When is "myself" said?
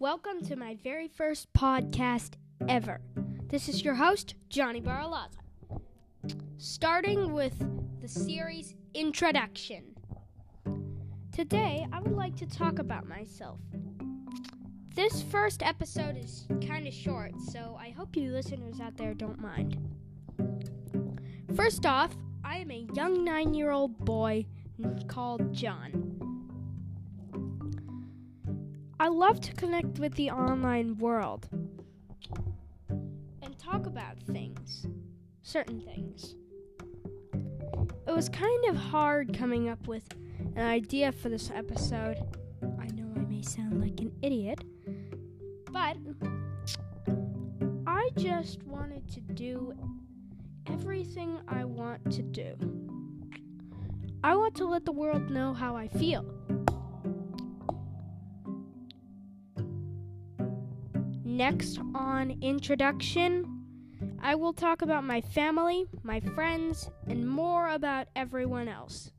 13.06-13.58